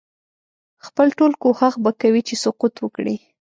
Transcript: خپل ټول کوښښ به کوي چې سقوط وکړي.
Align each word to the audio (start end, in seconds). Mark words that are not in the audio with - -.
خپل 0.85 1.07
ټول 1.17 1.31
کوښښ 1.41 1.73
به 1.83 1.91
کوي 2.01 2.21
چې 2.27 2.35
سقوط 2.43 2.73
وکړي. 2.79 3.15